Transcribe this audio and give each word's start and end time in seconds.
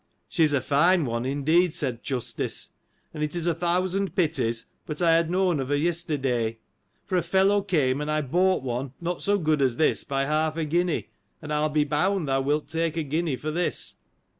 —She 0.35 0.41
is 0.43 0.51
a 0.53 0.61
fine 0.61 1.05
one, 1.05 1.25
indeed, 1.25 1.75
said 1.75 1.99
th' 2.01 2.05
justice; 2.05 2.69
and 3.13 3.21
it 3.23 3.35
is 3.35 3.45
a 3.45 3.53
thousand 3.53 4.15
pities, 4.15 4.65
but 4.87 4.99
I 4.99 5.11
had 5.13 5.29
known 5.29 5.59
of 5.59 5.67
her 5.69 5.75
yesterday; 5.75 6.57
for, 7.05 7.17
a 7.19 7.21
fellow 7.21 7.61
came, 7.61 8.01
and 8.01 8.09
I 8.09 8.21
bought 8.21 8.63
one, 8.63 8.93
not 8.99 9.21
so 9.21 9.37
good 9.37 9.61
as 9.61 9.77
this 9.77 10.03
by 10.03 10.25
half 10.25 10.57
a 10.57 10.65
guinea; 10.65 11.09
and 11.39 11.53
I'll 11.53 11.69
be 11.69 11.83
bound 11.83 12.27
thou 12.27 12.41
wilt 12.41 12.67
take 12.67 12.97
a 12.97 13.03
guinea 13.03 13.35
for 13.35 13.51
this. 13.51 13.97